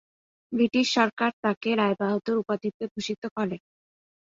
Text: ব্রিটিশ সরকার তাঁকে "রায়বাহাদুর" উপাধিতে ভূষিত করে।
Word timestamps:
ব্রিটিশ 0.51 0.87
সরকার 0.97 1.31
তাঁকে 1.43 1.69
"রায়বাহাদুর" 1.75 2.37
উপাধিতে 2.43 2.83
ভূষিত 2.91 3.23
করে। 3.35 3.55